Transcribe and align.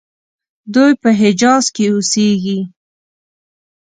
دوی 0.73 0.91
په 1.01 1.09
حجاز 1.21 1.63
کې 1.75 1.85
اوسیږي. 1.91 2.59